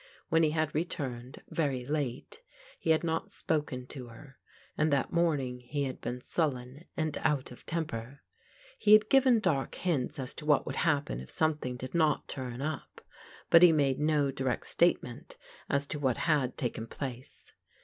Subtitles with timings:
[0.29, 2.41] When he had returned, very late,
[2.79, 4.39] he had not spoken to her,
[4.75, 8.23] and that morning he had been sullen and out of temper.
[8.79, 12.63] He had given dark hints as to what would happen if something did not turn
[12.63, 13.01] up,
[13.51, 15.37] but he made no direct statement
[15.69, 17.53] as to what had taken place.